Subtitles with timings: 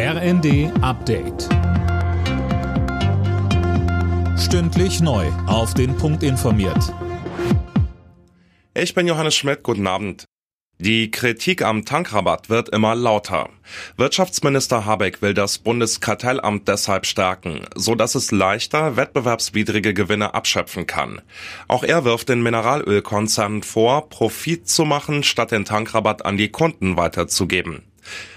[0.00, 1.48] RND Update.
[4.38, 5.26] Stündlich neu.
[5.48, 6.94] Auf den Punkt informiert.
[8.74, 9.64] Ich bin Johannes Schmidt.
[9.64, 10.24] Guten Abend.
[10.78, 13.48] Die Kritik am Tankrabatt wird immer lauter.
[13.96, 21.22] Wirtschaftsminister Habeck will das Bundeskartellamt deshalb stärken, so dass es leichter wettbewerbswidrige Gewinne abschöpfen kann.
[21.66, 26.96] Auch er wirft den Mineralölkonzernen vor, Profit zu machen, statt den Tankrabatt an die Kunden
[26.96, 27.87] weiterzugeben.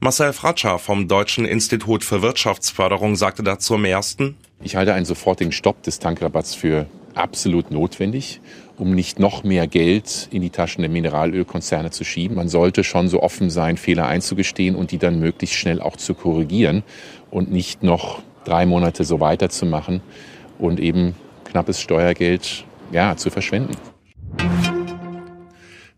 [0.00, 5.52] Marcel Fratscher vom Deutschen Institut für Wirtschaftsförderung sagte dazu im ersten, ich halte einen sofortigen
[5.52, 8.40] Stopp des Tankrabatts für absolut notwendig,
[8.78, 12.36] um nicht noch mehr Geld in die Taschen der Mineralölkonzerne zu schieben.
[12.36, 16.14] Man sollte schon so offen sein, Fehler einzugestehen und die dann möglichst schnell auch zu
[16.14, 16.82] korrigieren
[17.30, 20.00] und nicht noch drei Monate so weiterzumachen
[20.58, 23.76] und eben knappes Steuergeld ja, zu verschwenden.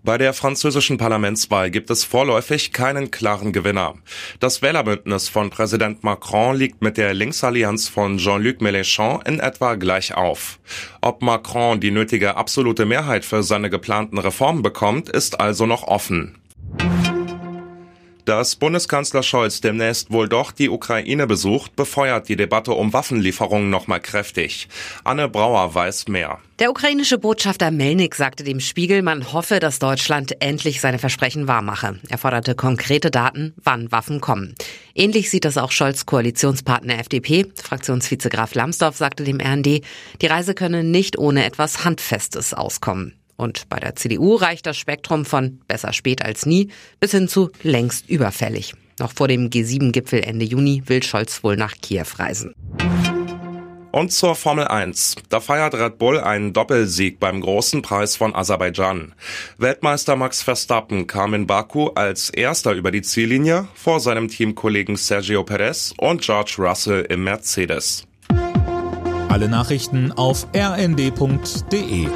[0.05, 3.95] Bei der französischen Parlamentswahl gibt es vorläufig keinen klaren Gewinner.
[4.39, 10.15] Das Wählerbündnis von Präsident Macron liegt mit der Linksallianz von Jean-Luc Mélenchon in etwa gleich
[10.15, 10.59] auf.
[11.01, 16.37] Ob Macron die nötige absolute Mehrheit für seine geplanten Reformen bekommt, ist also noch offen.
[18.25, 24.01] Dass Bundeskanzler Scholz demnächst wohl doch die Ukraine besucht, befeuert die Debatte um Waffenlieferungen nochmal
[24.01, 24.67] kräftig.
[25.05, 26.39] Anne Brauer weiß mehr.
[26.59, 31.99] Der ukrainische Botschafter Melnik sagte dem Spiegel, man hoffe, dass Deutschland endlich seine Versprechen wahrmache.
[32.09, 34.55] Er forderte konkrete Daten, wann Waffen kommen.
[34.95, 37.47] Ähnlich sieht das auch Scholz Koalitionspartner FDP.
[37.63, 39.83] Fraktionsvize Graf Lambsdorff sagte dem RND,
[40.23, 43.13] die Reise könne nicht ohne etwas Handfestes auskommen.
[43.37, 46.69] Und bei der CDU reicht das Spektrum von besser spät als nie
[47.01, 48.75] bis hin zu längst überfällig.
[49.01, 52.55] Noch vor dem G7-Gipfel Ende Juni will Scholz wohl nach Kiew reisen.
[53.91, 55.15] Und zur Formel 1.
[55.29, 59.15] Da feiert Red Bull einen Doppelsieg beim großen Preis von Aserbaidschan.
[59.57, 65.45] Weltmeister Max Verstappen kam in Baku als erster über die Ziellinie vor seinem Teamkollegen Sergio
[65.45, 68.05] Perez und George Russell im Mercedes.
[69.29, 72.09] Alle Nachrichten auf rnd.de